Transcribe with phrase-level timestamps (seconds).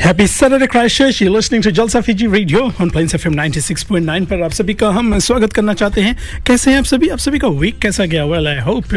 [0.00, 1.20] Happy Saturday, Christchurch.
[1.20, 5.18] You're listening to Jalsa Fiji Radio on Plains FM 96.9 पर आप सभी का हम
[5.26, 8.48] स्वागत करना चाहते हैं कैसे हैं आप सभी आप सभी का वीक कैसा गया वेल
[8.48, 8.94] आई होप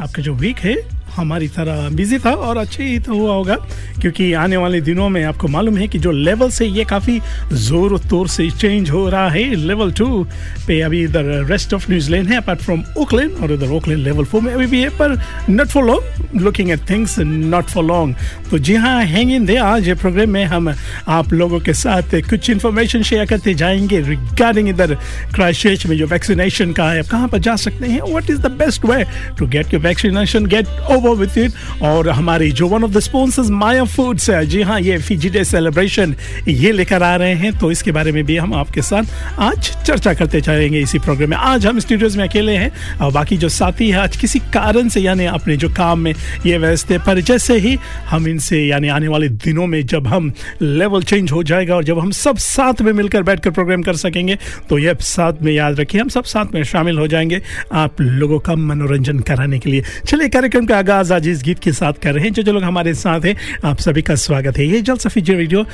[0.00, 0.74] आपका जो वीक है
[1.16, 3.54] हमारी तरह बिज़ी था और अच्छे ही तो हुआ होगा,
[4.00, 7.20] क्योंकि आने वाले दिनों में आपको मालूम है कि जो लेवल से ये काफ़ी
[7.52, 10.24] ज़ोर तोर से चेंज हो रहा है लेवल टू
[10.66, 14.42] पे अभी इधर रेस्ट ऑफ़ न्यूजीलैंड है अपार्ट फ्रॉम ओकलैंड और इधर ओकलैंड लेवल फोर
[14.42, 15.18] में अभी भी है, पर
[15.50, 18.16] not for long looking at things not for long
[18.50, 20.74] तो जी हाँ हैंग इन दे आज ये प्रोग्राम में हम
[21.08, 24.94] आप लोगों के साथ कुछ इन्फॉर्मेशन शेयर करते जाएँगे रिगार्डिंग इधर
[25.34, 28.00] क्राइस्ट में जो वैक्सीनेशन का है। आप कहाँ पर जा सकते हैं?
[28.14, 29.04] What is the best way
[29.38, 31.52] to get your vaccination get over with it
[31.82, 35.44] और हमारी जो one of the sponsors Maya Foods है। जी हाँ ये फीजी डे
[35.44, 36.14] सेलिब्रेशन
[36.48, 40.14] ये लेकर आ रहे हैं। तो इसके बारे में भी हम आपके साथ आज चर्चा
[40.14, 43.90] करते जाएँगे इसी प्रोग्राम में। आज हम स्टूडियोज में अकेले हैं। और बाकी जो साथी
[43.90, 46.14] है, आज किसी कारण से, यानी अपने जो काम में
[46.46, 50.32] ये व्यस्त है पर जैसे ही हम इनसे, यानी आने वाले दिनों में जब हम
[50.62, 54.38] लेवल चेंज हो जाएगा और जब हम सब साथ में मिलकर बैठकर प्रोग्राम कर सकेंगे
[54.68, 57.42] तो ये साथ में याद रखिए। हम सब साथ में शामिल हो जाएँगे
[57.72, 61.72] आप लोगों का मनोरंजन कराने के लिए। चलिए, कार्यक्रम का आगाज़ आज इस गीत के
[61.72, 64.66] साथ कर रहे हैं। जो जो लोग हमारे साथ हैं, आप सभी का स्वागत है।
[64.66, 65.66] ये जल सफी रेडियो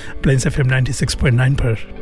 [0.92, 1.98] सिक्स पॉइंट नाइन पर।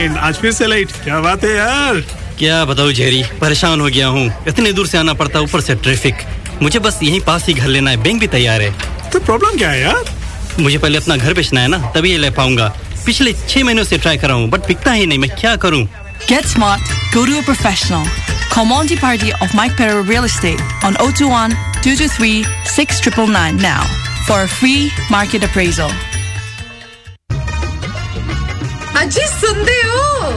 [0.00, 1.94] फ्रेंड आज फिर से लेट क्या बात है यार?
[2.38, 6.22] क्या बताऊँ जेरी परेशान हो गया हूँ। इतने दूर से आना पड़ता ऊपर से ट्रैफ़िक
[6.62, 8.70] मुझे बस यहीं पास ही घर लेना है। बैंक भी तैयार है।
[9.12, 10.04] तो प्रॉब्लम क्या है यार?
[10.60, 12.68] मुझे पहले अपना घर बेचना है ना तभी ये ले पाऊँगा।
[13.06, 15.86] पिछले छह महीनों से ट्राई कर रहा हूँ बट बिकता ही नहीं। मैं क्या करूँ?
[16.28, 18.06] Get smart, go to a professional.
[18.54, 23.82] Call Monty Party of Mike Perro Real Estate on 021 223 6999 now
[24.26, 25.92] for a free market appraisal.
[29.01, 30.31] ਅਜੀ ਸੁਣਦੇ ਹੋ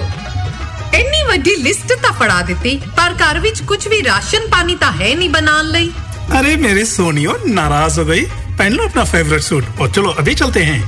[0.95, 5.15] ਇੰਨੀ ਵੱਡੀ ਲਿਸਟ ਤਾਂ ਫੜਾ ਦਿੱਤੀ ਪਰ ਘਰ ਵਿੱਚ ਕੁਝ ਵੀ ਰਾਸ਼ਨ ਪਾਣੀ ਤਾਂ ਹੈ
[5.15, 5.91] ਨਹੀਂ ਬਣਾਉਣ ਲਈ
[6.39, 8.25] अरे मेरी सोनियो नाराज हो गई
[8.57, 10.81] पहन लो अपना फेवरेट सूट और चलो अभी चलते हैं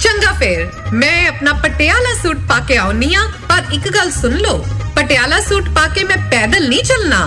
[0.00, 0.60] ਚੰਗਾ ਫੇਰ
[1.00, 4.64] ਮੈਂ ਆਪਣਾ ਪਟਿਆਲਾ ਸੂਟ ਪਾ ਕੇ ਆਉਣੀ ਆ ਪਰ ਇੱਕ ਗੱਲ ਸੁਣ ਲਓ
[4.96, 7.20] ਪਟਿਆਲਾ ਸੂਟ ਪਾ ਕੇ ਮੈਂ ਪੈਦਲ ਨਹੀਂ ਚੱਲਣਾ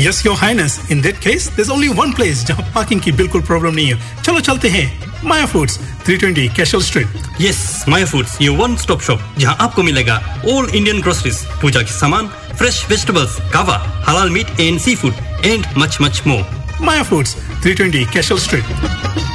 [0.00, 3.78] yes your highness in that case there's only one place जहाँ पार्किंग की बिल्कुल प्रॉब्लम
[3.78, 4.84] नहीं है चलो चलते हैं
[5.23, 5.77] Maya Foods
[6.07, 7.59] 320 Cashel street yes
[7.89, 10.15] Maya Foods ये वन स्टॉप शॉप जहाँ आपको मिलेगा
[10.53, 12.27] ऑल इंडियन ग्रोसरीज पूजा के सामान
[12.57, 13.77] fresh vegetables kava
[14.07, 17.35] halal meat and sea food and much much more Maya Foods
[17.65, 19.30] 320 Cashel street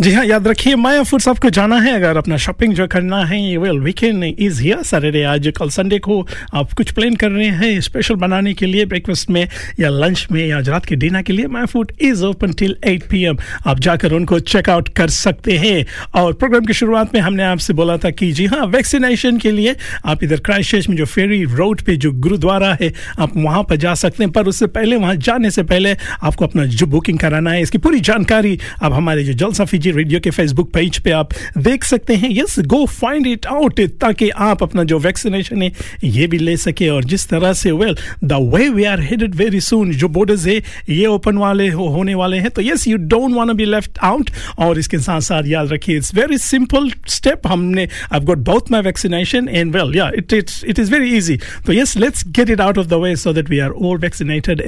[0.00, 3.56] जी हाँ याद रखिए, माया फूड्स आपको जाना है, अगर अपना शॉपिंग जो करना है
[3.56, 6.20] well weekend is here Saturday आज, कल संडे को
[6.54, 9.48] आप कुछ प्लान कर रहे हैं स्पेशल बनाने के लिए ब्रेकफास्ट में
[9.80, 13.02] या लंच में या रात के डिनर के लिए, Maya food is open till 8
[13.10, 17.72] PM आप जाकर उनको चेकआउट कर सकते हैं। और प्रोग्राम की शुरुआत में हमने आपसे
[17.72, 19.76] बोला था कि जी हाँ वैक्सीनेशन के लिए
[20.06, 23.94] आप इधर क्राइस्ट में जो फेरी रोड पे जो गुरुद्वारा है, आप वहाँ पर जा
[23.96, 27.62] सकते हैं। पर उससे पहले, वहाँ जाने से पहले आपको अपना जो बुकिंग कराना है,
[27.62, 32.14] इसकी पूरी जानकारी आप हमारे जो जलसा रेडियो के फेसबुक पेज पे आप देख सकते
[32.14, 35.72] हैं। Yes go find it out ताकि आप अपना जो वैक्सीनेशन है
[36.04, 39.60] ये भी ले सके। और जिस तरह से well the way we are headed very
[39.60, 40.56] soon जो बॉर्डर्स है
[40.88, 44.30] ये ओपन वाले हो, होने वाले हैं। तो yes you don't want be left out
[44.58, 48.82] और इसके साथ साथ याद रखिए इट्स वेरी सिंपल स्टेप हमने I got both my
[48.82, 52.60] vaccination and well yeah it it's it is very easy तो yes let's get it
[52.60, 54.62] out of the way so that we are all vaccinated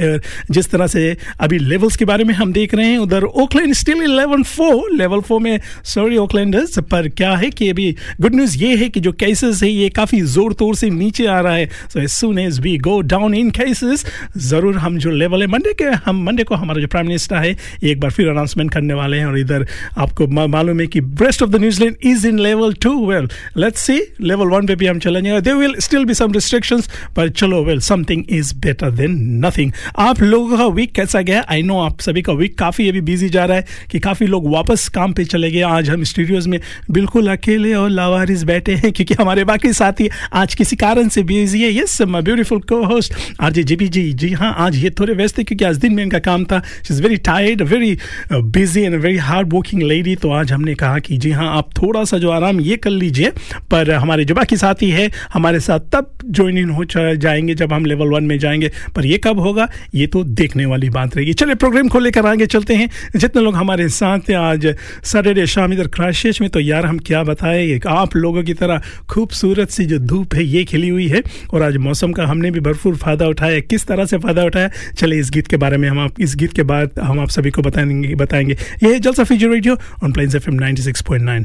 [0.51, 4.03] जिस तरह से अभी levels के बारे में हम देख रहे हैं उधर Auckland still
[4.03, 7.91] eleven four level four में सॉरी ओकलैंडर्स पर क्या है कि अभी
[8.21, 11.41] गुड न्यूज़ ये है कि जो केसेस है, ये काफ़ी ज़ोर तोर से नीचे आ
[11.41, 14.05] रहा है। So as soon as we go down in cases
[14.39, 17.57] ज़रूर हम जो लेवल है मंडे के हम मंडे को हमारा जो प्राइम मिनिस्टर है,
[17.85, 19.67] एक बार फिर अनाउंसमेंट करने वाले हैं और इधर
[19.99, 23.99] आपको मालूम है कि rest of the New Zealand is in level two well let's see
[24.21, 27.81] level one पे भी हम चलेंगे they will still be some restrictions पर चलो well
[27.83, 31.45] something is better than nothing आप लोगों का वीक कैसा गया?
[31.51, 34.51] आई नो आप सभी का वीक काफ़ी अभी बिज़ी जा रहा है कि काफ़ी लोग
[34.53, 38.93] वापस काम पे चले गए। आज हम स्टूडियोज में बिल्कुल अकेले और लावारिस बैठे हैं
[38.93, 43.15] क्योंकि हमारे बाकी साथी आज किसी कारण से बिज़ी है। यस माई ब्यूटीफुल को होस्ट
[43.41, 46.03] आर जी जीबी जी जी हाँ आज ये थोड़े व्यस्त है क्योंकि आज दिन में
[46.03, 47.99] इनका काम था। She is very tired very
[48.33, 52.05] busy and very hard working lady तो आज हमने कहा कि जी हाँ आप थोड़ा
[52.05, 53.31] सा जो आराम ये कर लीजिए।
[53.71, 57.73] पर हमारे जो बाकी साथी है, हमारे साथ तब ज्वाइन इन हो जा- जाएँगे जब
[57.73, 61.33] हम लेवल वन में जाएँगे। पर ये कब होगा, ये तो देखने वाली बात रहेगी।
[61.33, 65.73] चलिए प्रोग्राम को लेकर आगे चलते हैं। जितने लोग हमारे साथ हैं, आज सैटरडे शाम
[65.73, 68.81] इधर क्राइस्ट में तो यार हम क्या बताएँ, एक आप लोगों की तरह
[69.11, 71.23] खूबसूरत सी जो धूप है, ये खिली हुई है।
[71.55, 74.71] और आज मौसम का हमने भी भरपूर फ़ायदा उठाया किस तरह से फ़ायदा उठाया?
[74.99, 77.51] चलिए इस गीत के बारे में हम आप, इस गीत के बाद हम आप सभी
[77.51, 81.45] को बताएँगे बताएँगे। ये है Jalsa Fiji radio on Plains FM 96.9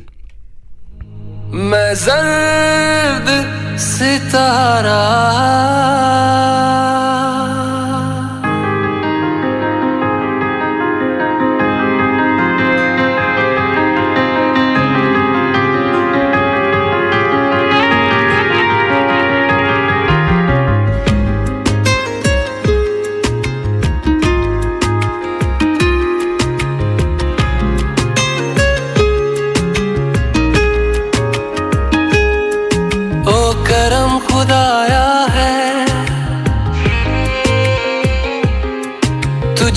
[1.54, 3.28] मैं जर्द
[3.80, 4.98] सितारा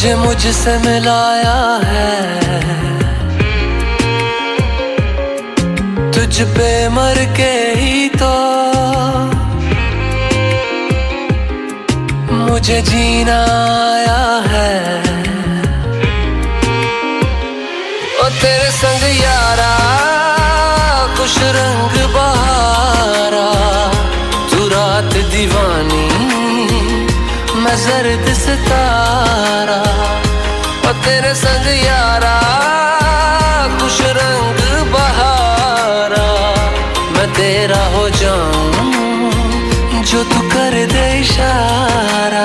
[0.01, 2.13] तुझे मुझसे मिलाया है।
[6.13, 8.33] तुझ पे मर के ही तो
[12.33, 13.39] मुझे जीना
[13.85, 14.10] आया
[37.21, 42.45] मैं तेरा हो जाऊँ जो तू कर दे इशारा।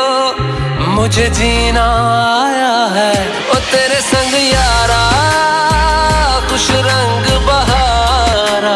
[1.01, 1.83] मुझे जीना
[2.45, 3.13] आया है।
[3.49, 4.99] ओ तेरे संग यारा
[6.49, 8.75] कुछ रंग बहारा।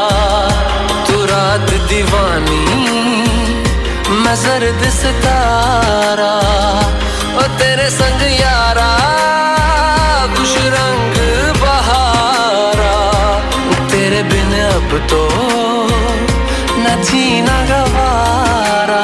[1.06, 2.64] तू रात दीवानी,
[4.24, 6.34] मैं जर्द सितारा।
[7.38, 8.90] ओ तेरे संग यारा
[10.38, 11.14] कुछ रंग
[11.62, 12.96] बहारा।
[13.88, 15.24] तेरे बिन अब तो
[16.78, 19.04] न जीना गवारा।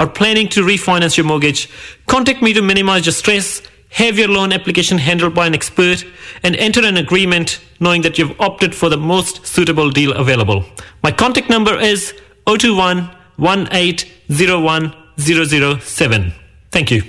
[0.00, 1.68] or planning to refinance your mortgage,
[2.06, 6.04] contact me to minimize your stress, have your loan application handled by an expert,
[6.42, 10.64] and enter an agreement knowing that you've opted for the most suitable deal available.
[11.02, 12.14] My contact number is
[12.46, 16.32] 021 1801 007.
[16.70, 17.02] Thank you.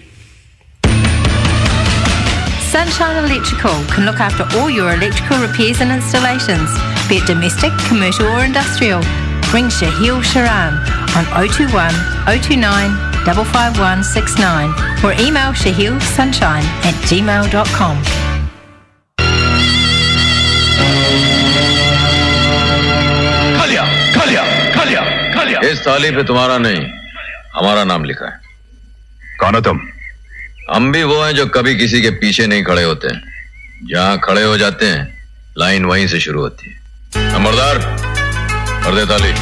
[2.72, 6.70] Sunshine Electrical can look after all your electrical repairs and installations,
[7.10, 9.02] be it domestic, commercial or industrial.
[9.54, 10.80] Ring Shahil Sharan
[11.18, 11.92] on 021
[12.26, 17.98] 029 55169 or email shahilsunshine at gmail.com.
[23.58, 23.84] खालिया
[24.16, 24.44] खालिया
[24.76, 25.02] खालिया
[25.36, 26.82] खालिया इस थाली पे तुम्हारा नहीं
[27.56, 28.40] हमारा नाम लिखा है।
[29.40, 29.80] कौन हो तुम?
[30.74, 33.08] हम भी वो हैं जो कभी किसी के पीछे नहीं खड़े होते।
[33.94, 35.04] जहाँ खड़े हो जाते हैं
[35.58, 36.80] लाइन वहीं से शुरू होती है।
[37.34, 38.11] नंबरदार
[38.84, 39.34] कर दे ताली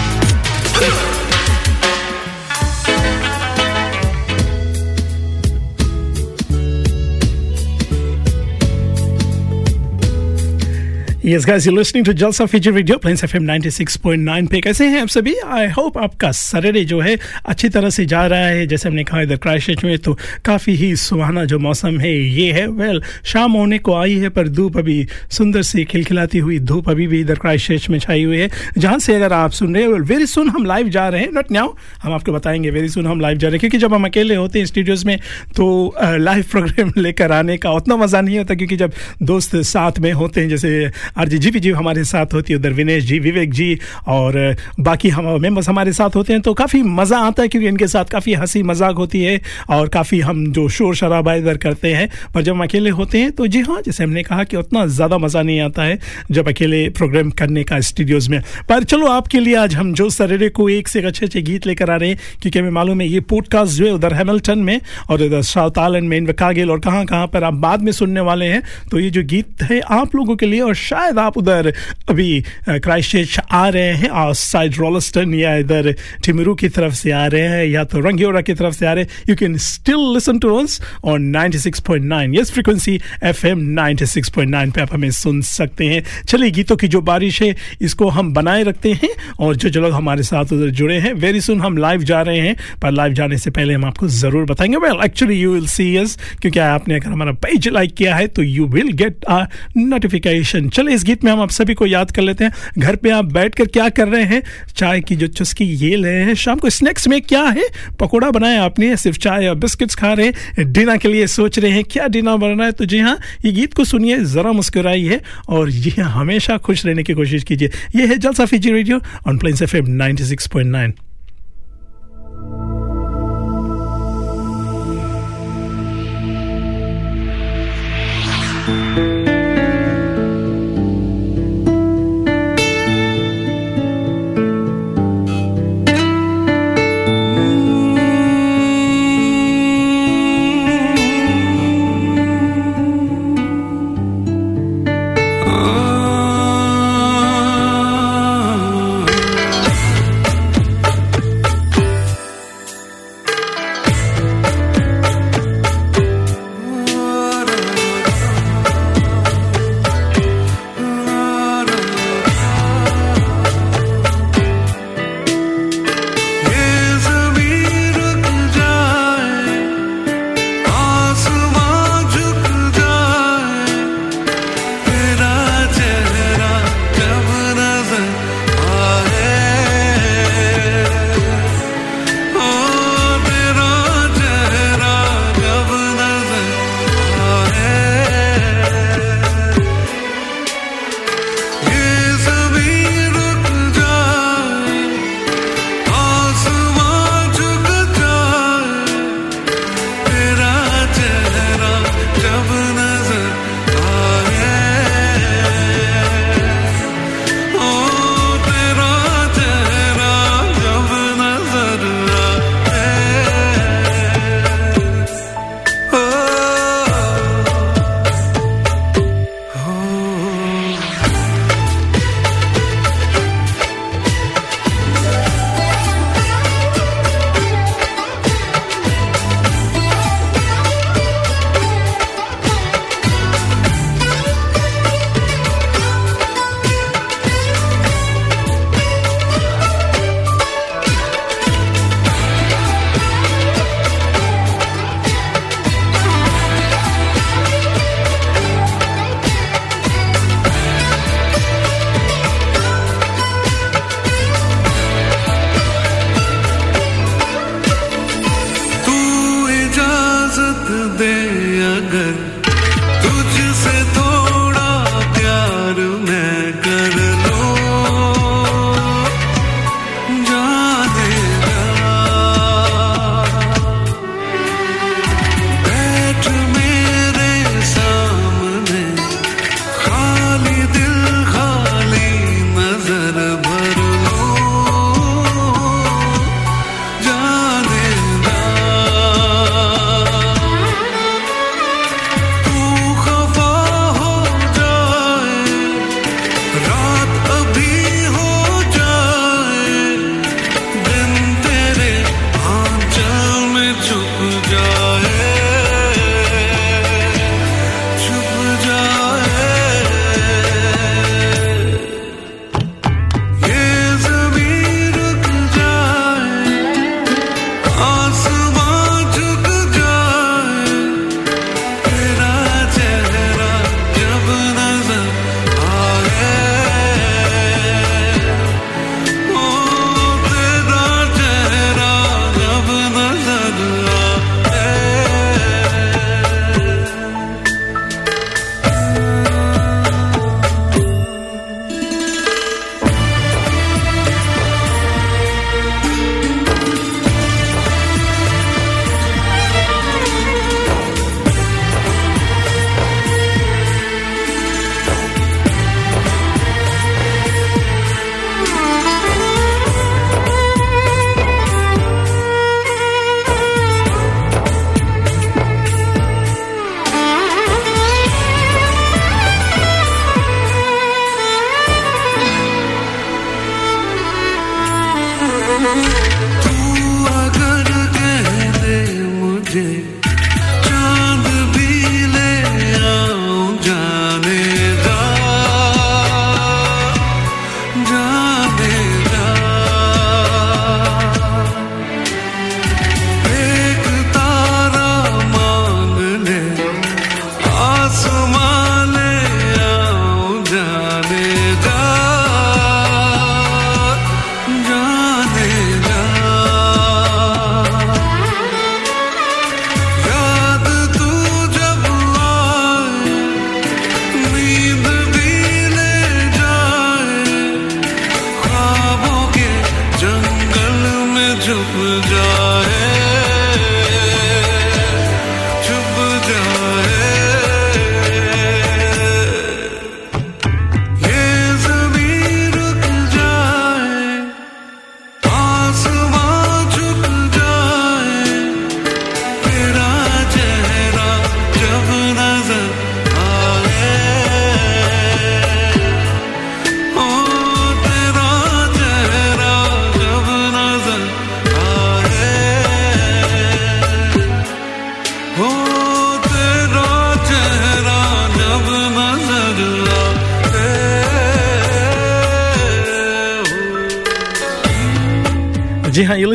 [11.30, 15.08] Yes, guys, you're listening to Jalsa Fiji Radio, Plains FM 96.9 पे। कैसे हैं आप
[15.08, 15.36] सभी?
[15.36, 19.22] आई होप आपका सैटरडे जो है अच्छी तरह से जा रहा है। जैसे हमने कहा
[19.22, 23.52] इधर क्राइस्ट में तो काफ़ी ही सुहाना जो मौसम है ये है। वेल well, शाम
[23.52, 27.36] होने को आई है पर धूप अभी सुंदर सी खिलखिलाती हुई धूप अभी भी इधर
[27.36, 30.66] क्राइस्ट में छाई हुई है। जहाँ से अगर आप सुन रहे हैं वेरी सुन हम
[30.66, 33.54] लाइव जा रहे हैं। नॉट नाउ हम आपको बताएँगे वेरी सुन हम लाइव जा रहे
[33.54, 35.18] हैं। क्योंकि जब हम अकेले होते हैं स्टूडियोज़ में
[35.56, 38.94] तो लाइव प्रोग्राम लेकर आने का उतना मज़ा नहीं होता क्योंकि जब
[39.24, 43.04] दोस्त साथ में होते हैं जैसे आरजे जी जी हमारे साथ होती है, उधर विनेश
[43.06, 47.44] जी, विवेक जी, और बाकी हम मेंबर्स हमारे साथ होते हैं तो काफ़ी मज़ा आता
[47.44, 51.34] है, क्योंकि इनके साथ काफ़ी हँसी मज़ाक होती है, और काफ़ी हम जो शोर शराबा
[51.34, 54.43] इधर करते हैं, पर जब हम अकेले होते हैं तो जी हाँ जैसे हमने कहा
[54.43, 56.00] कि उतना ज़्यादा मज़ा नहीं आता है,
[56.32, 60.50] जब अकेले प्रोग्राम करने का स्टूडियोज़ में। पर चलो, आपके लिए आज हम जो सरेरे
[60.52, 63.20] को एक से अच्छे अच्छे गीत लेकर आ रहे हैं, क्योंकि हमें मालूम है ये
[63.30, 67.43] पॉडकास्ट जो है, उधर हैमिल्टन में, और इधर साउथ में इनवकागिल और कहाँ कहाँ पर
[67.43, 70.62] आप बाद में सुनने वाले हैं तो ये जो गीत है आप लोगों के लिए,
[70.62, 71.74] और शायद आप उधर
[72.10, 75.91] अभी क्राइस्ट चर्च आ रहे हैं और साइड रोलस्टन या इधर
[76.26, 79.04] टिमरू की तरफ़ से आ रहे हैं, या तो रंगियोरा की तरफ़ से आ रहे
[79.04, 84.93] हैं you can still listen to us on 96.9 yes frequency FM 96.9 पे आप
[84.93, 89.10] हमें सुन सकते हैं। चलिए, गीतों की जो बारिश है, इसको हम बनाए रखते हैं,
[89.39, 92.39] और जो जो लोग हमारे साथ उधर जुड़े हैं वेरी सुन हम लाइव जा रहे
[92.39, 95.95] हैं, पर लाइव जाने से पहले हम आपको ज़रूर बताएँगे। Well actually you will see
[95.95, 99.43] us क्योंकि आपने अगर हमारा पेज लाइक किया है तो you will get a
[99.78, 103.10] notification चलिए इस गीत में हम आप सभी को याद कर लेते हैं। घर पे
[103.10, 104.42] आप बैठ कर क्या कर रहे हैं?
[104.76, 107.64] चाय की जो चुस्की ये ले रहे हैं। शाम को स्नैक्स में क्या है?
[108.00, 111.72] पकौड़ा बनाया आपने, सिर्फ़ चाय और बिस्किट्स खा रहे हैं। डिनर के लिए सोच रहे
[111.72, 112.72] हैं, क्या डिनर बनना है?
[112.72, 117.14] तो जी हाँ ये गीत को सुनिए, ज़रा मुस्कुराइए और ये हमेशा खुश रहने की
[117.14, 120.94] कोशिश कीजिए। ये है Jalsa Fiji radio on Plains F M ninety six point nine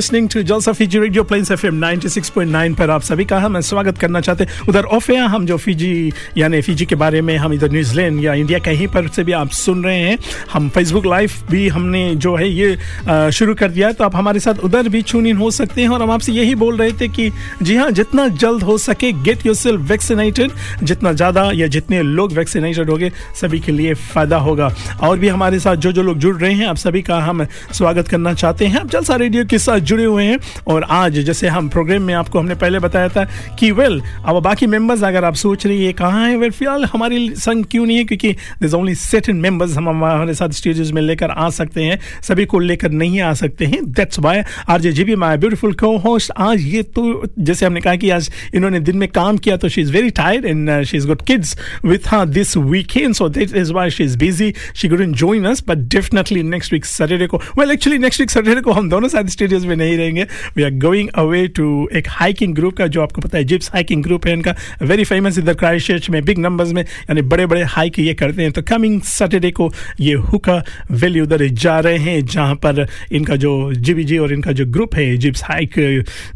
[0.04, 4.20] listening to Jalsa Fiji radio Plains FM 96.9 पर आप सभी का हम स्वागत करना
[4.20, 8.22] चाहते हैं। उधर एयर हम जो फीजी यानी फीजी के बारे में हम इधर न्यूजीलैंड
[8.24, 10.18] या इंडिया कहीं पर से भी आप सुन रहे हैं।
[10.52, 14.40] हम फेसबुक लाइव भी हमने जो है ये शुरू कर दिया है। तो आप हमारे
[14.40, 17.08] साथ उधर भी चून इन हो सकते हैं और हम आपसे यही बोल रहे थे
[17.08, 17.30] कि,
[17.62, 22.32] जी हाँ जितना जल्द हो सके गेट योर सेल्फ वैक्सीनेटेड जितना ज़्यादा या जितने लोग
[22.32, 24.70] वैक्सीनेटेड होंगे, सभी के लिए फ़ायदा होगा।
[25.02, 28.08] और भी हमारे साथ जो जो लोग जुड़ रहे हैं, आप सभी का हम स्वागत
[28.08, 31.68] करना चाहते हैं। आप जलसा रेडियो के साथ जुड़े हुए हैं और आज जैसे हम
[31.68, 33.24] प्रोग्राम में आपको हमने पहले बताया था
[33.59, 37.28] कि वेल अब बाकी मेंबर्स अगर आप सोच रही है कहाँ है वेल फ़िलहाल हमारी
[37.37, 38.04] संग क्यों नहीं है?
[38.04, 42.44] क्योंकि दिस ओनली सेटन मेंबर्स हम हमारे साथ स्टेजेस में लेकर आ सकते हैं, सभी
[42.46, 45.96] को लेकर नहीं आ सकते हैं। That's why R J G B my beautiful को
[45.98, 47.04] होस्ट आज ये तो
[47.38, 50.44] जैसे हमने कहा कि आज इन्होंने दिन में काम किया तो she is very tired
[50.44, 54.18] and she is good kids with हाँ this weekend so that is why she is
[54.18, 58.20] busy she good in join us but definitely next week Saturday को well actually next
[58.20, 61.88] week Saturday को हम दोनों साथ स्टेडियस में नहीं रहेंगे। We are going away to
[61.94, 65.38] एक हाइकिंग ग्रुप का, जो आपको पता है जिप्स हाइकिंग ग्रुप है इनका। वेरी फ़ेमस
[65.38, 69.00] इधर क्राइस्ट में बिग नंबर्स में, यानी बड़े बड़े हाइक ये करते हैं। तो कमिंग
[69.02, 69.70] सैटरडे को
[70.00, 74.66] ये हुका वैली उधर जा रहे हैं, जहाँ पर इनका जो जीबीजी और इनका जो
[74.66, 75.74] ग्रुप है जिप्स हाइक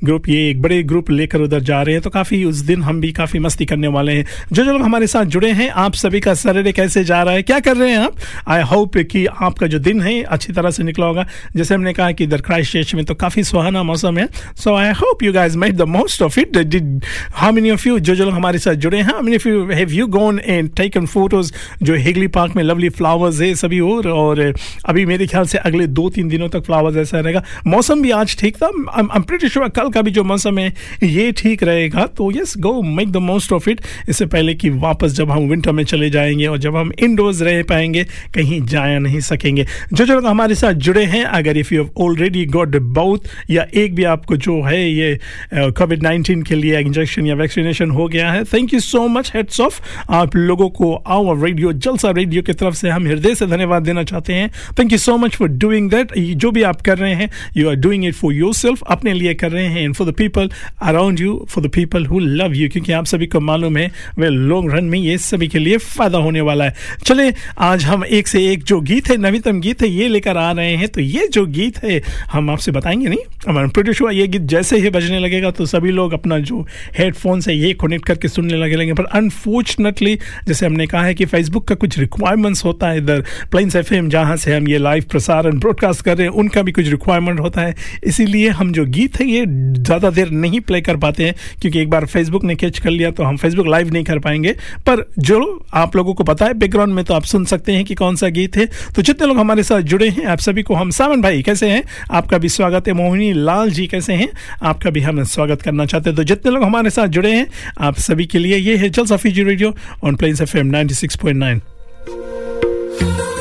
[0.05, 3.01] ग्रुप ये एक बड़े ग्रुप लेकर उधर जा रहे हैं। तो काफ़ी उस दिन हम
[3.01, 6.21] भी काफ़ी मस्ती करने वाले हैं। जो जो लोग हमारे साथ जुड़े हैं, आप सभी
[6.21, 8.17] का सैटरडे कैसे जा रहा है, क्या कर रहे हैं आप?
[8.49, 12.11] आई होप कि आपका जो दिन है, अच्छी तरह से निकला होगा। जैसे हमने कहा
[12.13, 15.77] कि इधर क्राइस्ट में तो काफ़ी सुहाना मौसम है। So I hope you guys made
[15.77, 18.99] the most of it did how many of you जो जो लोग हमारे साथ जुड़े
[18.99, 19.23] हैं?
[19.23, 23.41] Many of you have you gone and taken photos जो हिगली पार्क में लवली फ्लावर्स
[23.41, 24.55] है सभी और और
[24.87, 28.37] अभी मेरे ख्याल से अगले दो तीन दिनों तक फ्लावर्स ऐसा रहेगा। मौसम भी आज
[28.39, 32.33] ठीक था। आई प्रिटी श्योर कल का भी जो मौसम है, ये ठीक रहेगा। तो
[32.33, 35.85] yes go make the most of it इससे पहले कि वापस जब हम विंटर में
[35.85, 40.27] चले जाएँगे और जब हम इंडोर्स रह पाएँगे, कहीं जाया नहीं सकेंगे। जो जो लोग
[40.27, 43.19] हमारे साथ जुड़े हैं। अगर if you have already got both
[43.51, 45.19] या एक भी आपको जो है ये
[45.55, 49.61] कोविड नाइन्टीन के लिए इंजेक्शन या वैक्सीनेशन हो गया है। Thank you so much hats
[49.61, 53.83] off आप लोगों को आवर रेडियो जलसा रेडियो की तरफ़ से हम हृदय से धन्यवाद
[53.83, 57.15] देना चाहते हैं। Thank you so much for doing that जो भी आप कर रहे
[57.15, 60.15] हैं you are doing it for yourself अपने लिए कर रहे हैं and for the
[60.15, 60.51] people
[60.83, 64.29] around you for the people who love you क्योंकि आप सभी को मालूम है वे
[64.29, 68.29] लॉन्ग रन में ये सभी के लिए फ़ायदा होने वाला है। चले, आज हम एक
[68.29, 71.27] से एक जो गीत है, नवीनतम गीत है, ये लेकर आ रहे हैं। तो ये
[71.29, 72.01] जो गीत है,
[72.33, 73.18] हम आपसे बताएँगे नहीं
[73.49, 76.61] प्रोड्यूस हुआ ये गीत जैसे ही बजने लगेगा तो सभी लोग अपना जो
[76.99, 80.15] हेडफोन है, ये कनेक्ट करके सुनने लगे लेंगे पर अनफॉर्चुनेटली
[80.49, 84.09] जैसे हमने कहा है कि फेसबुक का कुछ रिक्वायरमेंट्स होता है इधर। प्लेन्स एफ़ एम
[84.09, 87.61] जहाँ से हम ये लाइव प्रसारण ब्रॉडकास्ट कर रहे हैं, उनका भी कुछ रिक्वायरमेंट होता
[87.61, 91.81] है। इसीलिए हम जो गीत है, ये ज़्यादा देर नहीं प्ले कर पाते हैं, क्योंकि
[91.81, 94.53] एक बार फेसबुक ने कैच कर लिया तो हम फेसबुक लाइव नहीं कर पाएँगे।
[94.87, 97.95] पर जो आप लोगों को पता है बैकग्राउंड में तो आप सुन सकते हैं कि
[97.95, 100.91] कौन सा गीत है। तो जितने लोग हमारे साथ जुड़े हैं, आप सभी को हम
[100.91, 101.83] सावन भाई, कैसे हैं?
[102.11, 104.29] आपका भी स्वागत है मोहिनी लाल जी कैसे हैं?
[104.63, 107.47] आपका भी हम स्वागत करना चाहते हैं। तो जितने लोग हमारे साथ जुड़े हैं
[107.81, 110.75] आप सभी के लिए ये है जल सफीजी radio on Plains F M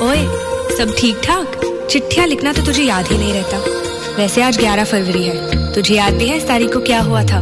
[0.03, 0.23] ओए
[0.77, 3.58] सब ठीक ठाक चिट्ठियाँ लिखना तो तुझे याद ही नहीं रहता।
[4.17, 7.39] वैसे आज 11 फरवरी है। तुझे याद भी है इस तारीख को क्या हुआ था?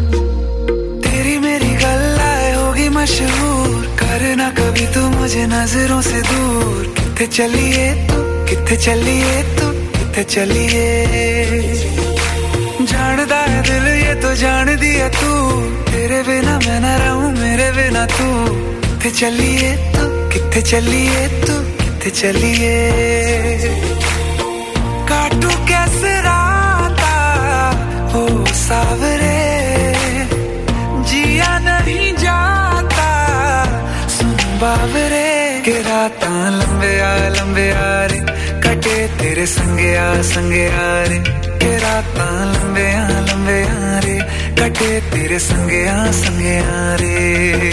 [1.02, 8.24] तेरी मेरी गल्लाए होगी मशहूर। करना कभी तू मुझे नज़रों से दूर। कितने चलिए तू
[8.46, 10.86] कितने चलिए तू कितने चलिए?
[14.44, 18.46] है तू। तेरे बिना मैं ना रहूँ, मेरे बिना तू।
[18.98, 20.30] किथे चलिए तू?
[20.30, 21.54] किथे चलिए तू?
[21.84, 22.92] किथे चलिए?
[25.10, 27.16] काटू कैसे राता
[28.20, 29.56] ओ, सावरे।
[31.10, 33.10] जिया नहीं जाता।
[34.08, 38.20] सुन बाबरे के राता लंबे आ लंबे आ रे।
[38.62, 44.15] कटे तेरे संगे आ संगे आ रे। के राता लंबे आ लंबे आ रे।
[44.66, 47.70] कटे तेरे संगे आ संगे आ रे।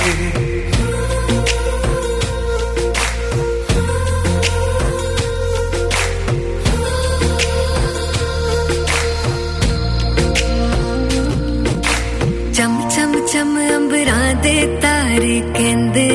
[12.57, 16.12] चम चम चम अंबरा दे तारे केंद्र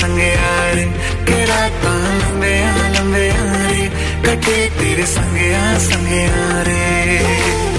[0.00, 0.84] संगे आ संगे आ रे
[1.28, 2.54] के राता लंबे
[2.96, 3.88] लंबे आ रे
[4.26, 7.75] कटे तेरे संगे आ संगे आ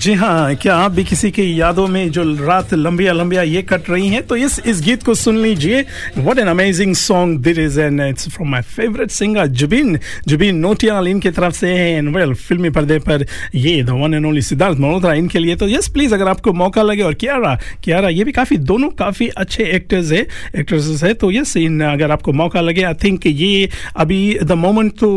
[0.00, 3.88] जी हाँ क्या आप भी किसी की यादों में जो रात लंबिया लंबिया ये कट
[3.90, 5.80] रही हैं तो इस इस गीत को सुन लीजिए।
[6.18, 11.08] What an amazing song that is and it's from my favourite singer Jubin Jubin Nautiyal
[11.08, 14.78] इनकी तरफ़ से है एंड वेल फिल्मी पर्दे पर ये the one and only Siddharth
[14.78, 18.32] Malhotra इनके लिए। तो यस प्लीज़ अगर आपको मौका लगे, और कियारा कियारा, ये भी
[18.32, 22.82] काफ़ी, दोनों काफ़ी अच्छे एक्टर्स है एक्ट्रेसेस है तो यस इन, अगर आपको मौका लगे
[22.82, 25.12] आई थिंक ये अभी द मोमेंट तो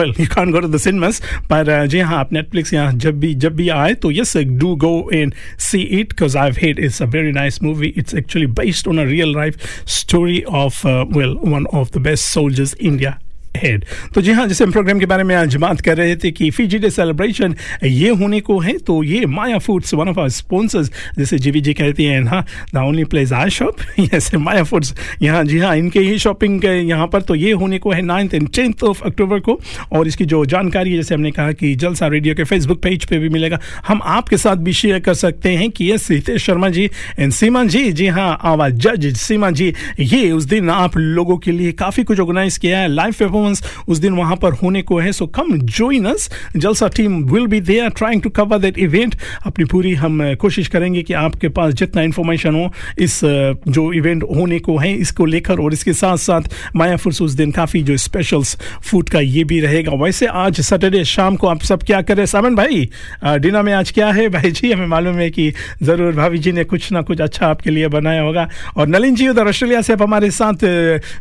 [0.00, 3.34] well you can go to the cinemas पर, जी हाँ आप नेटफ्लिक्स यहाँ जब भी
[3.36, 7.06] जब भी आए तो yes, do go and see it because I've heard it's a
[7.06, 7.90] very nice movie.
[7.90, 12.26] It's actually based on a real life story of, uh, well, one of the best
[12.26, 13.20] soldiers India
[13.62, 16.30] head तो जी हाँ जैसे हम programme के बारे में आज बात कर रहे थे
[16.30, 20.28] कि फीजी डे सेलिब्रेशन ये होने को है तो ये Maya foods one of our
[20.30, 23.76] sponsors जैसे जीवी जी कहती हैं हाँ the only place I shop
[24.14, 27.90] ऐसे माया फूड्स यहाँ, जी हाँ इनके ही शॉपिंग यहाँ पर तो ये होने को
[27.92, 29.58] है ninth and tenth of October को।
[29.92, 33.18] और इसकी जो जानकारी है, जैसे हमने कहा कि जलसा रेडियो के फेसबुक पेज पे
[33.18, 36.88] भी मिलेगा। हम आपके साथ भी शेयर कर सकते हैं कि ये हितेश शर्मा जी
[37.18, 41.52] एंड सीमा जी जी हाँ आवाज़ जज सीमा जी, ये उस दिन आप लोगों के
[41.52, 43.12] लिए काफ़ी कुछ ऑर्गेनाइज किया है। लाइव
[43.46, 47.46] परफॉर्मेंस उस दिन वहाँ पर होने को है। सो come join us Jalsa team will
[47.46, 49.14] be there trying to cover that event
[49.46, 54.58] अपनी पूरी हम कोशिश करेंगे कि आपके पास जितना इन्फॉर्मेशन हो इस जो इवेंट होने
[54.58, 56.42] को है, इसको लेकर और इसके साथ साथ
[56.76, 61.04] माया फूड्स उस दिन काफ़ी जो स्पेशल्स फ़ूड का ये भी रहेगा। वैसे आज सैटरडे
[61.06, 62.24] शाम को आप सब क्या करें?
[62.26, 62.88] सामन भाई
[63.24, 64.28] डिनर में आज क्या है?
[64.36, 67.70] भाई जी, हमें मालूम है कि ज़रूर भाभी जी ने कुछ ना कुछ अच्छा आपके
[67.70, 70.64] लिए बनाया होगा। और नलिन जी उधर ऑस्ट्रेलिया से आप हमारे साथ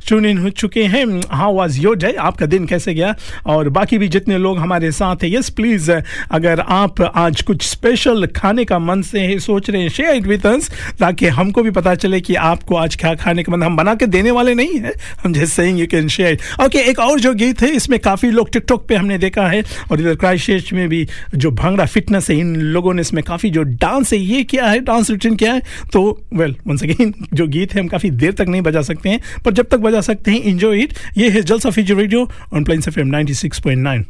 [0.07, 3.15] चुन इन हो चुके हैं। हाउ वाज योर डे आपका दिन कैसे गया?
[3.45, 8.25] और बाकी भी जितने लोग हमारे साथ हैं यस प्लीज़ अगर आप आज कुछ स्पेशल
[8.35, 11.71] खाने का मन से है सोच रहे हैं शेयर इट विद अस ताकि हमको भी
[11.71, 14.79] पता चले कि आपको आज क्या खाने का मन हम बना के देने वाले नहीं
[14.79, 18.29] है, हम जैसे saying you can share okay एक और जो गीत है, इसमें काफ़ी
[18.31, 22.37] लोग टिकटॉक पे हमने देखा है, और इधर क्राइस्ट में भी जो भांगड़ा फिटनेस है,
[22.37, 25.61] इन लोगों ने इसमें काफ़ी जो डांस है, ये क्या है डांस रूटीन क्या है।
[25.93, 26.01] तो
[26.33, 29.53] वेल वंस अगेन जो गीत है, हम काफ़ी देर तक नहीं बजा सकते हैं, पर
[29.53, 32.21] जब तक बजा सकते हैं इंजॉय इट ये है Jalsa Fiji Radio
[32.57, 34.03] on Plains FM 96.9.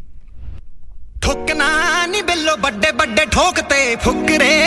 [1.22, 1.68] ਠੁਕਣਾ
[2.08, 4.62] ਨੀ ਬਿੱਲੋ ਵੱਡੇ ਵੱਡੇ ਠੋਕ ਤੇ ਫੁਕਰੇ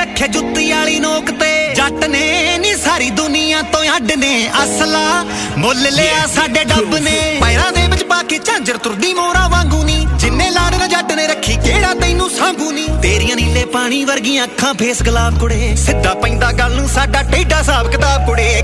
[0.00, 5.24] ਰੱਖੇ ਜੁੱਤੀ ਵਾਲੀ ਨੋਕ ਤੇ। ਜੱਟ ਨੇ ਨੀ ਸਾਰੀ ਦੁਨੀਆ ਤੋਂ ਅੱਡ ਨੇ ਅਸਲਾ
[5.58, 10.06] ਮੁੱਲ ਲਿਆ ਸਾਡੇ ਡੱਬ ਨੇ। ਪੈਰਾਂ ਦੇ ਵਿੱਚ ਪਾ ਕੇ ਝਾਂਜਰ ਤੁਰਦੀ ਮੋਰਾ ਵਾਂਗੂ ਨੀ।
[10.18, 15.02] ਜਿੰਨੇ ਲਾੜਨ ਜੱਟ ਨੇ ਰੱਖੀ ਕਿਹੜਾ ਤੈਨੂੰ ਸਾਂਭੂ ਨੀ। ਤੇਰੀਆਂ ਨੀਲੇ ਪਾਣੀ ਵਰਗੀਆਂ ਅੱਖਾਂ ਫੇਸ
[15.02, 18.62] ਗਲਾਬ ਕੁੜੇ। ਸਿੱਧਾ ਪੈਂਦਾ ਗੱਲ ਨੂੰ ਸਾਡਾ ਟੇਡਾ ਸਾਬ ਕਿਤਾਬ ਕੁੜੇ।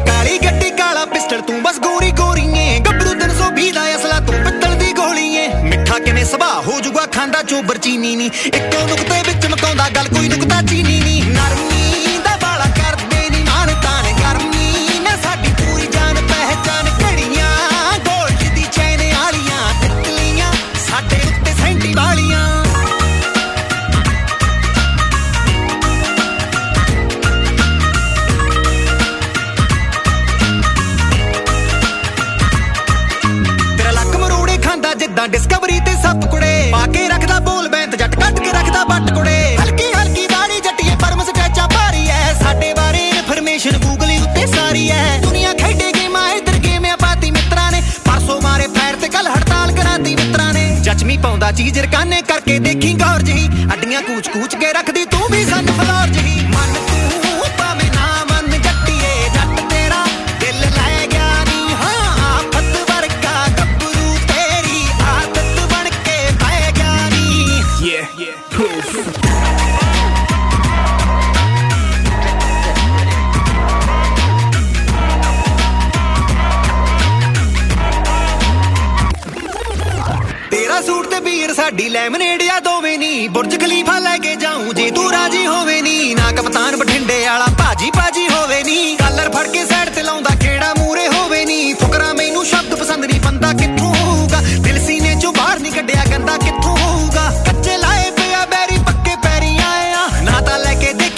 [7.98, 8.26] 君に。
[8.26, 8.30] 栄
[8.70, 9.17] 光の答え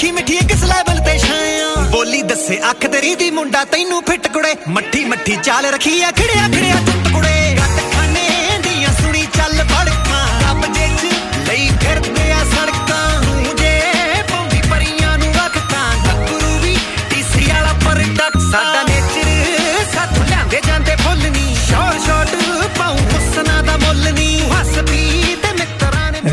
[0.03, 4.03] ਲੈ ਕੇ ਦੇਖੀ ਮਿੱਠੀ ਕਿਸ ਲੈਵਲ ਤੇ ਛਾਇਆ ਬੋਲੀ ਦੱਸੇ ਅੱਖ ਤੇਰੀ ਦੀ ਮੁੰਡਾ ਤੈਨੂੰ
[4.03, 7.60] ਫਿੱਟ ਕੁੜੇ। ਮੱਠੀ ਮੱਠੀ ਚਾਲ ਰੱਖੀ ਆ ਖੜਿਆ ਖੜਿਆ ਟੁੱਟ ਕੁੜੇ।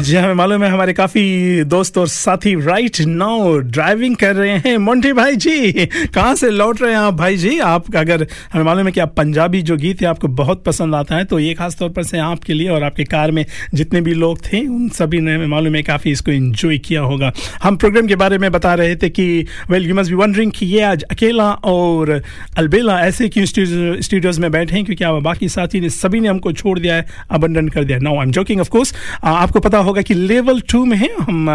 [0.07, 4.77] जी हमें मालूम है हमारे काफ़ी दोस्त और साथी राइट नाउ ड्राइविंग कर रहे हैं।
[4.77, 5.71] मोन्टी भाई जी,
[6.07, 7.57] कहाँ से लौट रहे हैं आप भाई जी?
[7.59, 11.15] आप अगर, हमें मालूम है कि आप पंजाबी जो गीत है, आपको बहुत पसंद आता
[11.15, 14.13] है तो ये खास तौर पर से आपके लिए और आपके कार में जितने भी
[14.13, 17.31] लोग थे, उन सभी ने हमें मालूम है काफ़ी इसको एंजॉय किया होगा।
[17.63, 20.65] हम प्रोग्राम के बारे में बता रहे थे कि well you must be wondering कि
[20.67, 22.11] ये आज अकेला और
[22.57, 24.85] अलबेला ऐसे क्यों स्टूडियोज में बैठे हैं?
[24.85, 28.25] क्योंकि बाकी साथी ने, सभी ने हमको छोड़ दिया है अबंडन कर दिया now I
[28.25, 28.93] am joking of course
[29.25, 31.47] आपको पता होगा कि लेवल टू में है। हम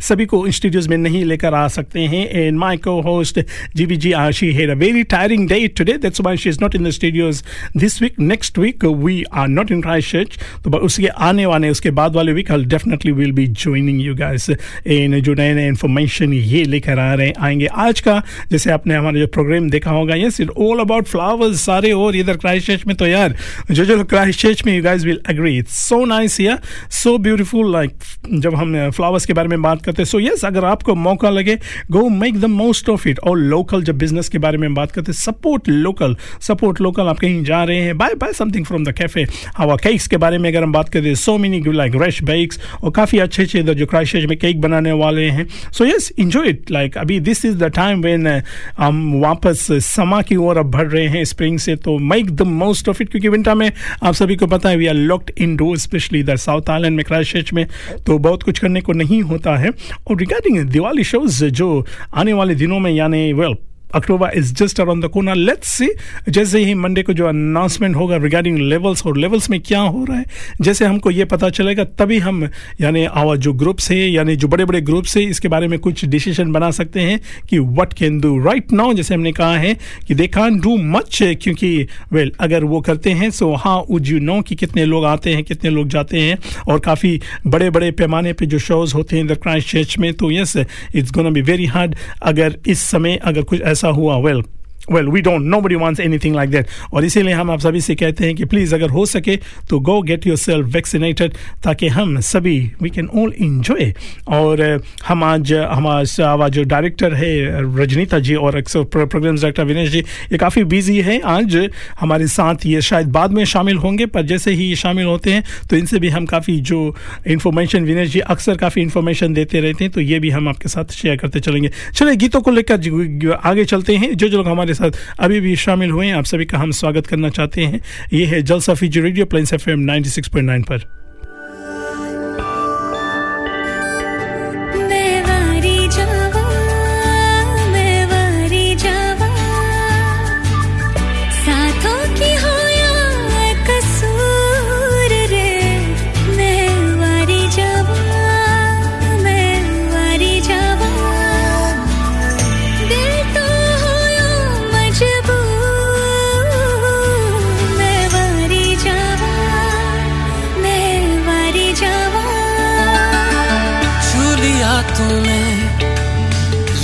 [0.00, 3.40] सभी को स्टूडियोज में नहीं लेकर आ सकते हैं। And my co host
[3.76, 6.74] G B ji she had a very tiring day today that's why she is not
[6.74, 7.42] in the studios
[7.76, 9.80] this week next week we are not in
[10.12, 14.14] Christchurch तो उसके आने वाले, उसके बाद वाले week I definitely will be joining you
[14.14, 18.94] guys in जो नए नए इन्फॉर्मेशन ये लेकर आ रहे आएँगे। आज का, जैसे आपने
[18.94, 22.86] हमारा जो प्रोग्राम देखा होगा yes it all about flowers सारे और इधर क्राइस्ट चर्च
[22.86, 23.36] में तो यार
[23.70, 26.58] जो जो क्राइस्ट चर्च में you guys will agree it's so nice here
[26.92, 30.94] so beautiful जब हम फ्लावर्स के बारे में बात करते हैं सो यस अगर आपको
[30.94, 31.58] मौका लगे
[31.90, 35.12] go make the most of it और लोकल जब बिज़नेस के बारे में बात करते
[35.12, 38.92] हैं सपोर्ट लोकल सपोर्ट लोकल आप कहीं जा रहे हैं bye bye something from the
[38.92, 39.26] cafe
[39.58, 42.90] हवा केक्स के बारे में अगर हम बात करें so many like rush bakes और
[42.90, 45.46] काफ़ी अच्छे अच्छे इधर जो चर्च में केक बनाने वाले हैं.
[45.72, 48.42] So yes enjoy it like अभी this is the time when
[48.78, 52.88] हम वापस समा की ओर अब बढ़ रहे हैं स्प्रिंग से तो make the most
[52.88, 53.72] of it क्योंकि विंटर में
[54.02, 57.52] आप सभी को पता है we are locked indoor specially इधर साउथ आइलैंड में चर्च
[57.52, 57.66] में.
[58.06, 59.70] तो बहुत कुछ करने को नहीं होता है।
[60.06, 63.56] और रिगार्डिंग दिवाली शोज़ जो आने वाले दिनों में, यानी well
[63.94, 65.88] October is just around the कोना लेट्स सी
[66.28, 70.18] जैसे ही मंडे को जो अनाउंसमेंट होगा रिगार्डिंग लेवल्स और लेवल्स में क्या हो रहा
[70.18, 70.24] है
[70.60, 72.42] जैसे हमको ये पता चलेगा तभी हम
[72.80, 76.04] यानी आवर जो ग्रुप्स है यानी जो बड़े बड़े ग्रुप्स है इसके बारे में कुछ
[76.04, 79.76] डिसीज़न बना सकते हैं कि what can do right now जैसे हमने कहा है
[80.08, 84.06] कि दे कान डू मच क्योंकि वेल well, अगर वो करते हैं सो हाँ वुड
[84.06, 86.38] यू नो कि कितने लोग आते हैं कितने लोग जाते हैं?
[86.68, 90.30] और काफ़ी बड़े बड़े पैमाने पे जो शोज़ होते हैं द क्राइस्ट चर्च में तो
[90.30, 94.42] yes it's gonna be very hard अगर इस समय अगर कुछ ऐसा हुआ well
[94.90, 98.24] well we don't nobody wants anything like that और इसीलिए हम आप सभी से कहते
[98.24, 99.36] हैं कि प्लीज़ अगर हो सके
[99.70, 103.92] तो go get your self vaccinated ताकि हम सभी वी कैन ऑल इंजॉय
[104.28, 104.62] और
[105.08, 107.32] हम आज हमारा जो डायरेक्टर है,
[107.76, 111.56] रजनीता जी और अक्सर प्रोग्राम डायरेक्टर विनेश जी, ये काफ़ी बिज़ी है। आज
[112.00, 115.44] हमारे साथ ये शायद बाद में शामिल होंगे, पर जैसे ही ये शामिल होते हैं
[115.70, 116.78] तो इनसे भी हम काफ़ी जो
[117.26, 120.92] इन्फॉर्मेशन विनेश जी अक्सर काफ़ी इन्फॉर्मेशन देते रहते हैं तो ये भी हम आपके साथ
[120.92, 124.90] शेयर करते चलेंगे। चलिए गीतों को लेकर आगे चलते हैं। जो जो लोग हमारे साथ
[125.18, 127.80] अभी भी शामिल हुए हैं। आप सभी का हम स्वागत करना चाहते हैं।
[128.12, 131.01] ये है Jalsa Fiji radio, Plains F M ninety six point nine पर।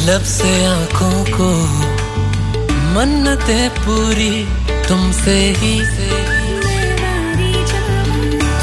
[0.09, 1.49] लब से आँखों को
[2.95, 4.47] मन्नतें पूरी
[4.89, 6.09] तुमसे ही। से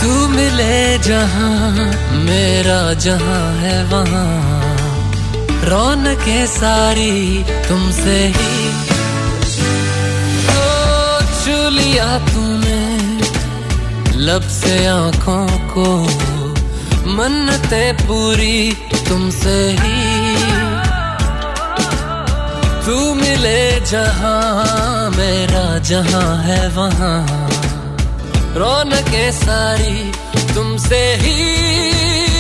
[0.01, 1.71] तू मिले जहाँ,
[2.23, 4.31] मेरा जहाँ है वहाँ।
[5.69, 8.55] रौनकें सारी तुमसे ही।
[11.37, 12.81] छू लिया तूने,
[14.19, 15.89] लब से आँखों को
[17.13, 18.71] मन्नते पूरी
[19.07, 19.94] तुमसे ही।
[23.35, 27.19] मिले जहाँ मेरा जहाँ है वहाँ।
[28.55, 30.11] रौनकें सारी
[30.53, 32.34] तुमसे ही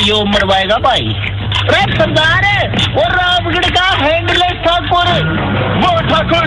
[0.00, 1.12] यो मरवाएगा भाई।
[1.62, 2.44] अरे सरदार,
[2.94, 5.08] वो रामगढ़ का हैंडलेस ठाकुर।
[5.80, 6.46] वो ठाकुर,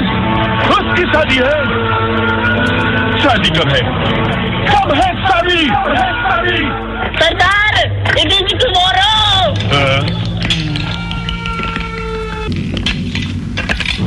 [0.74, 1.60] उसकी शादी है।
[3.24, 3.82] शादी कब है?
[4.66, 5.62] कब है शादी?
[7.18, 7.74] सरदार
[8.20, 9.12] इट इज़ टुमारो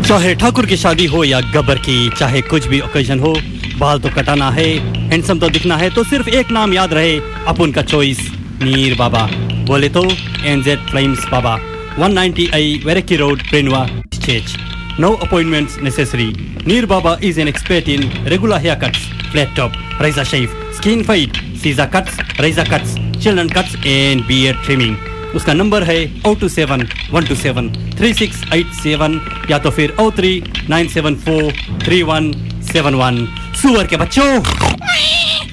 [0.03, 3.35] चाहे ठाकुर की शादी हो या गब्बर की, चाहे कुछ भी ओकेजन हो,
[3.79, 4.67] बाल तो कटाना है
[5.11, 7.17] हैंडसम तो दिखना है तो सिर्फ़ एक नाम याद रहे,
[7.49, 8.19] अपन का चॉइस
[8.63, 9.27] मीर बाबा
[9.67, 10.03] बोले तो
[10.47, 11.57] एनजेड फ्लेम्स बाबा
[11.99, 14.55] 190 आई वेरेकी रोड प्रिनवा चेच
[15.01, 16.27] no appointments necessary
[16.67, 21.87] Mir Baba is an expert in regular haircuts flat top razor shave skin fade scissor
[21.97, 24.97] cuts razor cuts children cuts and beard trimming
[25.37, 29.71] उसका नंबर है o two seven one two seven three six eight seven या तो
[29.79, 30.33] फिर o three
[30.71, 31.53] nine seven four
[31.85, 32.33] three one
[32.73, 33.27] seven one
[33.63, 34.43] सुअर के बच्चों!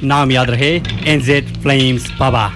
[0.07, 0.75] नाम याद रहे
[1.13, 2.51] एनजेड फ्लेम्स बाबा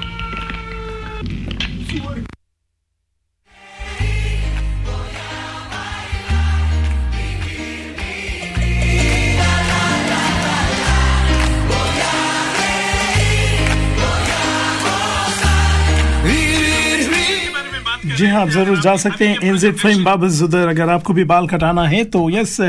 [18.17, 21.47] जी हाँ आप ज़रूर जा सकते हैं एनजेड फ्रेम बाबस उधर। अगर आपको भी बाल
[21.47, 22.59] कटाना है तो यस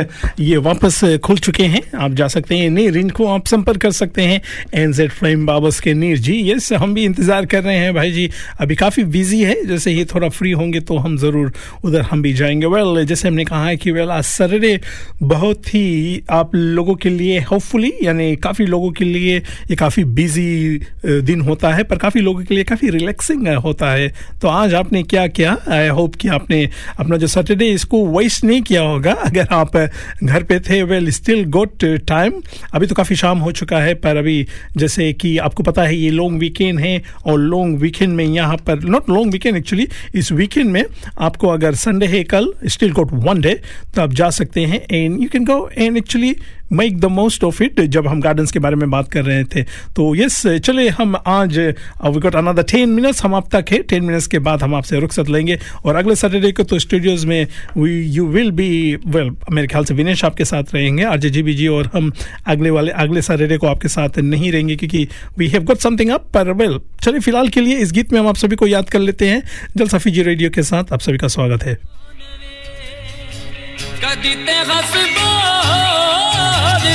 [0.41, 4.23] ये वापस खुल चुके हैं। आप जा सकते हैं नीर, इनको आप संपर्क कर सकते
[4.23, 4.41] हैं
[4.75, 8.29] एनजेड फ्रेम बाबस के नीर जी। यस हम भी इंतज़ार कर रहे हैं भाई जी।
[8.61, 11.53] अभी काफ़ी बिज़ी है, जैसे ही थोड़ा फ्री होंगे तो हम ज़रूर
[11.85, 14.79] उधर हम भी जाएँगे। वेल जैसे हमने कहा है कि वेल आज सैटरडे
[15.25, 20.81] बहुत ही आप लोगों के लिए होपफुली यानी काफ़ी लोगों के लिए ये काफ़ी बिज़ी
[21.07, 25.03] दिन होता है, पर काफ़ी लोगों के लिए काफ़ी रिलैक्सिंग होता है। तो आज आपने
[25.05, 26.69] क्या किया। आई होप कि आपने
[26.99, 31.45] अपना जो सैटरडे इसको वेस्ट नहीं किया होगा। अगर आप घर पे थे वेल स्टिल
[31.51, 32.41] गुड टाइम
[32.75, 36.11] अभी तो काफ़ी शाम हो चुका है, पर अभी जैसे कि आपको पता है, ये
[36.11, 40.71] लॉन्ग वीकेंड है और लॉन्ग वीकेंड में यहाँ पर नॉट लॉन्ग वीकेंड एक्चुअली इस वीकेंड
[40.71, 40.85] में
[41.21, 43.55] आपको अगर संडे है कल स्टिल गोट वन डे
[43.95, 46.35] तो आप जा सकते हैं and you can go and actually
[46.73, 49.63] make the most of it जब हम गार्डन्स के बारे में बात कर रहे थे।
[49.97, 54.05] तो यस चले हम आज we got another ten minutes हम आप तक है। टेन
[54.05, 57.47] मिनट्स के बाद हम आपसे रुख्सत लेंगे। और अगले सैटरडे को तो स्टूडियोज में
[57.77, 58.69] we you will be
[59.07, 62.13] well मेरे ख्याल से विनेश आपके साथ रहेंगे। आर जे जी बी जी और हम
[62.47, 65.07] अगले वाले, अगले सैटरडे को आपके साथ नहीं रहेंगे क्योंकि
[65.39, 68.29] we have got something up पर वेल चलिए फ़िलहाल के लिए इस गीत में हम
[68.29, 69.43] आप सभी को याद कर लेते हैं।
[69.77, 71.79] जल सफी जी रेडियो के साथ आप सभी का स्वागत है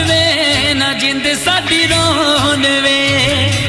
[0.01, 3.62] ਵੇ ਨਾ ਜਿੰਦ ਸਾਡੀ ਰੋਣ ਵੇ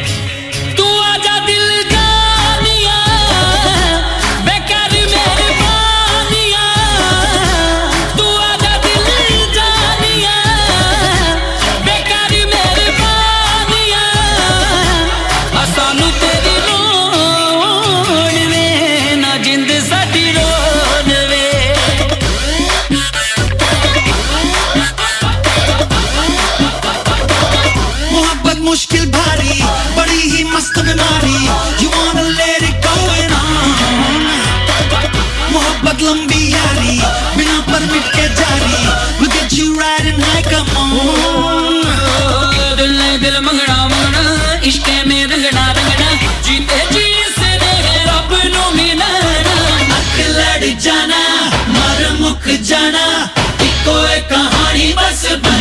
[54.95, 55.54] bas bas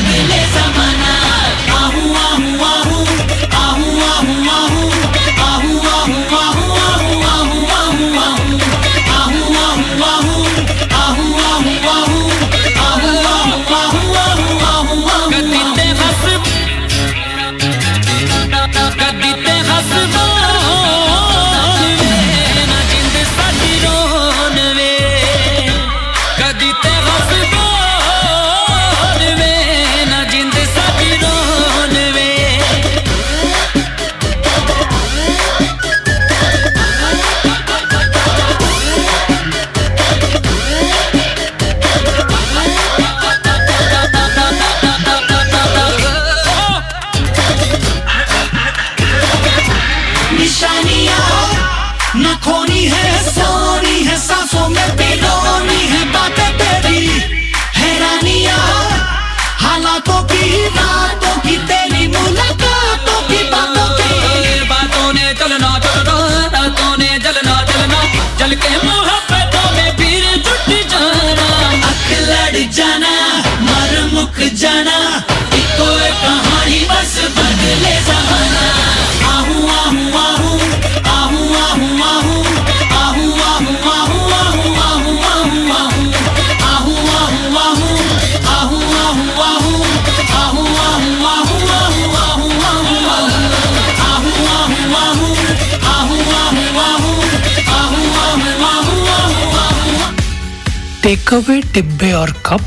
[101.34, 102.62] टेक अवे डिब्बे और कप,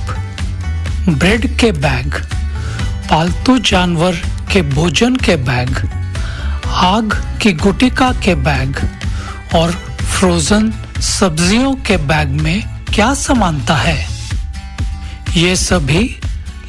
[1.09, 2.15] ब्रेड के बैग,
[3.11, 4.17] पालतू जानवर
[4.53, 5.77] के भोजन के बैग,
[6.69, 8.77] आग की गुटिका के बैग
[9.55, 14.09] और फ्रोजन सब्जियों के बैग में क्या समानता है?
[15.37, 16.21] ये सभी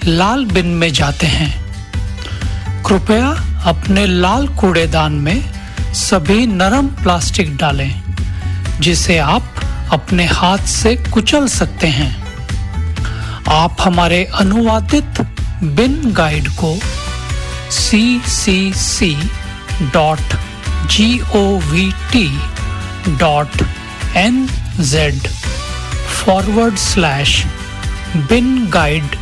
[0.05, 1.51] लाल बिन में जाते हैं।
[2.83, 3.27] कृपया
[3.65, 5.45] अपने लाल कूड़ेदान में
[5.93, 8.01] सभी नरम प्लास्टिक डालें,
[8.79, 9.53] जिसे आप
[9.91, 12.11] अपने हाथ से कुचल सकते हैं।
[13.49, 15.21] आप हमारे अनुवादित
[15.77, 16.75] बिन गाइड को
[17.71, 19.15] C C C
[19.93, 20.35] dot
[20.89, 22.27] G O V T
[23.17, 23.61] dot
[24.17, 24.47] N
[24.81, 25.27] Z
[26.15, 27.43] forward slash
[28.17, 29.15] bin guide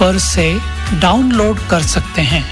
[0.00, 0.52] पर से
[1.00, 2.44] डाउनलोड कर सकते हैं।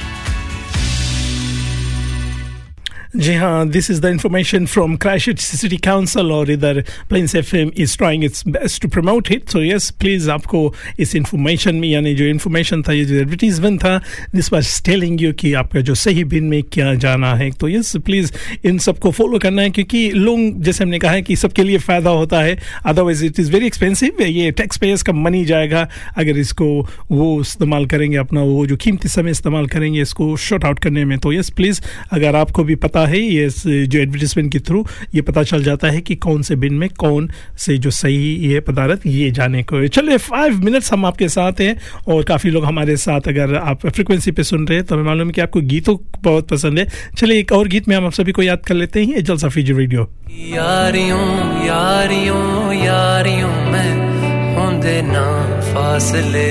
[3.21, 7.71] जी हाँ this is the information from crash city council और इधर Plains F M
[7.79, 10.63] is trying its best to promote it so yes please आपको
[11.01, 13.97] इस इंफॉर्मेशन में, यानी जो इन्फॉर्मेशन था, ये जो एडवर्टीजमेंट था
[14.35, 17.97] दिस वॉज़ टेलिंग यू कि आपका जो सही बिन में क्या जाना है। तो यस
[18.07, 18.33] प्लीज़
[18.67, 22.11] इन सबको फॉलो करना है, क्योंकि लोग, जैसे हमने कहा है कि सबके लिए फ़ायदा
[22.13, 26.71] होता है। Otherwise it is very expensive ये टैक्स पेयर्स का मनी जाएगा। अगर इसको
[27.11, 31.17] वो इस्तेमाल करेंगे, अपना वो जो कीमती समय इस्तेमाल करेंगे, इसको शॉर्ट आउट करने में
[31.19, 33.49] तो यस प्लीज़ अगर आपको भी पता है ये
[33.87, 34.85] जो एडवर्टीजमेंट के थ्रू
[35.15, 38.61] ये पता चल जाता है कि कौन से बिन में कौन से जो सही ये
[38.61, 41.75] पदार्थ ये जाने को चलिए फाइव मिनट्स हम आपके साथ हैं
[42.09, 45.27] और काफ़ी लोग हमारे साथ अगर आप फ्रिक्वेंसी पे सुन रहे हैं तो हमें मालूम
[45.27, 46.87] है कि आपको गीतों बहुत पसंद है।
[47.19, 49.73] चलिए, एक और गीत में हम आप सभी को याद कर लेते हैं। जल सफीजी
[49.73, 50.03] रेडियो
[50.51, 51.27] यारियों
[51.67, 55.27] यारियों यारियों में होंदे ना
[55.71, 56.49] फासले।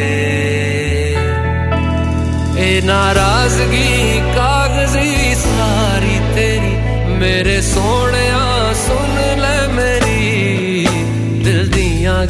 [2.59, 5.88] ए नाराज़गी कागज़ी सारी
[7.19, 8.27] तेरी मेरे सोने
[8.75, 10.85] सुन ले मेरी
[11.43, 12.23] दिल दिया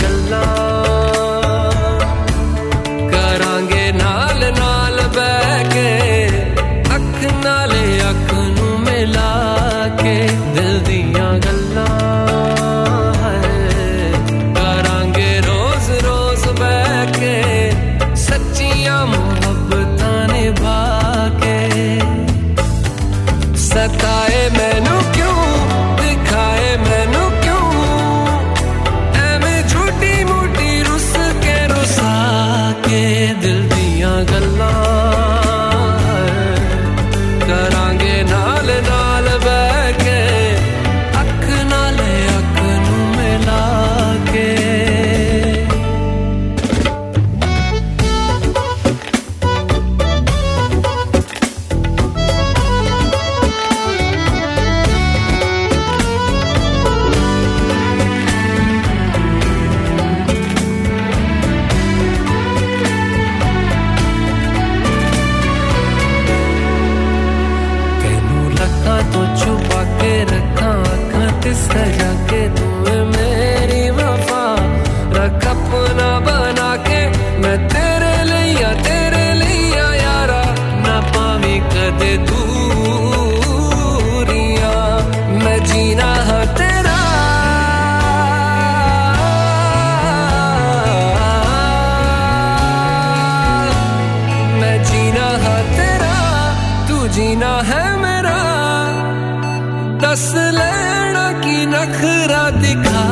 [100.60, 103.05] लेना की नखरा दिखा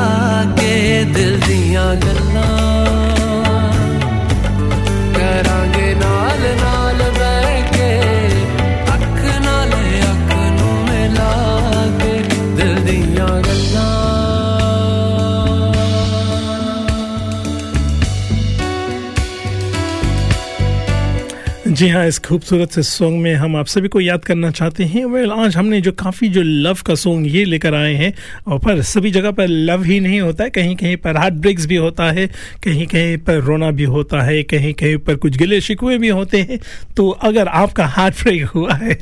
[0.59, 0.73] के
[1.15, 2.47] दिल दिया गल्ला।
[5.17, 7.45] करांगे नाल नाल बह
[21.77, 25.03] जी हाँ इस खूबसूरत से सॉन्ग में हम आप सभी को याद करना चाहते हैं।
[25.05, 28.13] वेल आज हमने जो काफ़ी जो लव का सॉन्ग ये लेकर आए हैं,
[28.47, 31.65] और पर सभी जगह पर लव ही नहीं होता है कहीं कहीं पर हार्ट ब्रेक्स
[31.65, 32.25] भी होता है
[32.63, 36.41] कहीं कहीं पर रोना भी होता है कहीं कहीं पर कुछ गिले शिकवे भी होते
[36.41, 36.59] हैं।
[36.97, 38.97] तो अगर आपका हार्ट ब्रेक हुआ है,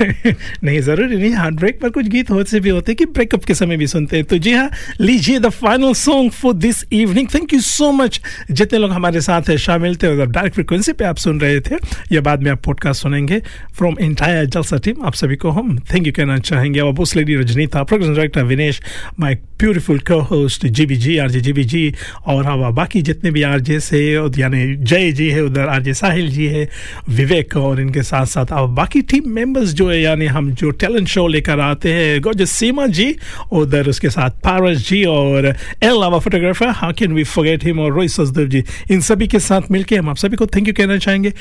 [0.64, 3.76] नहीं, ज़रूरी नहीं हार्ट ब्रेक पर कुछ गीत होते भी होते कि ब्रेकअप के समय
[3.76, 4.68] भी सुनते हैं। तो जी हाँ
[5.00, 8.20] लीजिए the final song for this evening thank you so much
[8.50, 12.24] जितने लोग हमारे साथ शामिल थे, और डायरेक्ट फ्रिक्वेंसी पे आप सुन रहे थे या
[12.24, 13.40] बाद में आप पॉडकास्ट सुनेंगे
[13.76, 17.34] फ्रॉम एंटायर जलसा टीम आप सभी को हम थैंक यू कहना चाहेंगे। और boss lady
[17.36, 18.80] Rajnita program director Vinesh
[19.20, 21.82] my beautiful co host G B ji R J G B ji
[22.26, 24.00] और हवा बाकी जितने भी आर जे से
[24.38, 26.68] यानी जय जी है, उधर आर जे साहिल जी है,
[27.08, 31.08] विवेक और इनके साथ साथ अब बाकी टीम मेंबर्स जो है, यानी हम जो टैलेंट
[31.08, 33.14] शो लेकर आते हैं गोज सीमा जी,
[33.52, 37.92] उधर उसके साथ पारस जी और एल आवा photographer how can we forget him और
[37.92, 40.96] रोहित सचदेव जी, इन सभी के साथ मिलकर हम आप सभी को थैंक यू कहना
[40.98, 41.32] चाहेंगे।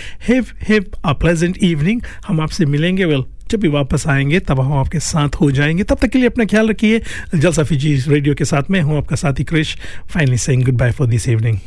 [0.69, 4.99] हैव अ प्लेजेंट इवनिंग हम आपसे मिलेंगे वेल जब भी वापस आएँगे तब हम आपके
[4.99, 7.01] साथ हो जाएँगे तब तक के लिए अपना ख्याल रखिए
[7.35, 9.75] जलसा फीजी रेडियो के साथ में हूँ आपका साथी Krish
[10.13, 11.57] finally saying goodbye for this evening